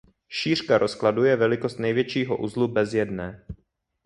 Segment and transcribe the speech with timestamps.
[0.29, 3.45] Šířka rozkladu je velikost největšího uzlu bez jedné.